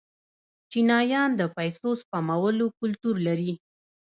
چینایان 0.71 1.29
د 1.39 1.41
پیسو 1.55 1.89
سپمولو 2.01 2.65
کلتور 2.79 3.15
لري. 3.27 3.53